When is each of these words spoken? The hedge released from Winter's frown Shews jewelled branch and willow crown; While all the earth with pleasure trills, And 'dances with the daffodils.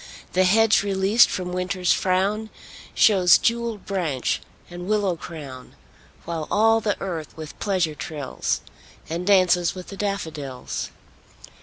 The 0.33 0.45
hedge 0.45 0.81
released 0.81 1.29
from 1.29 1.53
Winter's 1.53 1.93
frown 1.93 2.49
Shews 2.95 3.37
jewelled 3.37 3.85
branch 3.85 4.41
and 4.67 4.87
willow 4.87 5.15
crown; 5.15 5.75
While 6.25 6.47
all 6.49 6.81
the 6.81 6.99
earth 6.99 7.37
with 7.37 7.59
pleasure 7.59 7.93
trills, 7.93 8.61
And 9.11 9.27
'dances 9.27 9.75
with 9.75 9.89
the 9.89 9.97
daffodils. 9.97 10.89